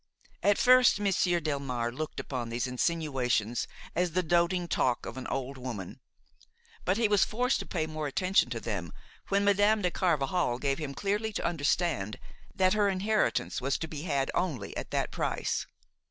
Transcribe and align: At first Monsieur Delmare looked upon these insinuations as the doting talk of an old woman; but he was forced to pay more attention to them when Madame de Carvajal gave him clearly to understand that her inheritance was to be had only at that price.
At 0.41 0.57
first 0.57 0.99
Monsieur 0.99 1.39
Delmare 1.39 1.95
looked 1.95 2.19
upon 2.19 2.49
these 2.49 2.65
insinuations 2.65 3.67
as 3.95 4.13
the 4.13 4.23
doting 4.23 4.67
talk 4.67 5.05
of 5.05 5.15
an 5.15 5.27
old 5.27 5.59
woman; 5.59 5.99
but 6.85 6.97
he 6.97 7.07
was 7.07 7.23
forced 7.23 7.59
to 7.59 7.67
pay 7.67 7.85
more 7.85 8.07
attention 8.07 8.49
to 8.49 8.59
them 8.59 8.91
when 9.27 9.45
Madame 9.45 9.83
de 9.83 9.91
Carvajal 9.91 10.57
gave 10.57 10.79
him 10.79 10.95
clearly 10.95 11.31
to 11.33 11.45
understand 11.45 12.17
that 12.55 12.73
her 12.73 12.89
inheritance 12.89 13.61
was 13.61 13.77
to 13.77 13.87
be 13.87 14.01
had 14.01 14.31
only 14.33 14.75
at 14.75 14.89
that 14.89 15.11
price. 15.11 15.67